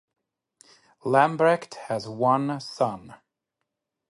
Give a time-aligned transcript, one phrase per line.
[1.05, 3.13] Lambrecht has one son.